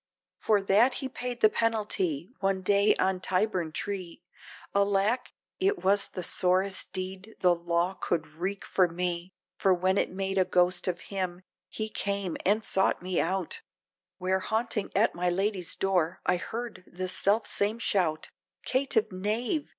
[0.39, 4.23] For that he paid the penalty, one day on Tyburn tree,
[4.73, 5.31] Alack!
[5.59, 10.39] it was the sorest deed, the Law could wreak for me For when it made
[10.39, 13.61] a Ghost of him, he came, and sought me out,
[14.17, 18.33] Where haunting at my Lady's door, I heard the self same shout, Of
[18.65, 19.69] "Caitiff knave!!"